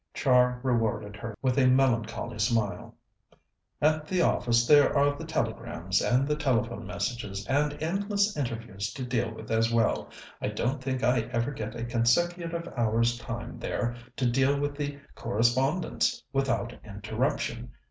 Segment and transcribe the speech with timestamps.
[0.15, 2.95] Char rewarded her with a melancholy smile.
[3.79, 9.05] "At the office there are the telegrams, and the telephone messages, and endless interviews to
[9.05, 10.09] deal with as well.
[10.41, 14.97] I don't think I ever get a consecutive hour's time there to deal with the
[15.13, 17.69] correspondence without interruption.